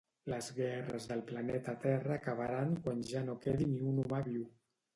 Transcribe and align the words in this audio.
Les 0.33 0.45
guerres 0.59 1.05
del 1.11 1.21
planeta 1.31 1.75
Terra 1.85 2.17
acabaran 2.17 2.75
quan 2.89 3.07
ja 3.13 3.25
no 3.29 3.39
quedi 3.47 3.71
ni 3.77 3.87
un 3.95 4.05
humà 4.07 4.27
viu 4.33 4.45